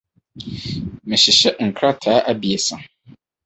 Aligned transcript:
Mehyehyɛ 1.07 1.51
nkrataa 1.69 2.15
abiɛsa. 2.31 2.77